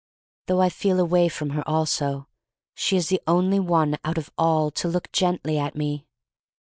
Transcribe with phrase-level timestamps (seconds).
[0.47, 2.27] Though I feel away from her also,
[2.73, 6.07] she is the only one out of all to look gently at me.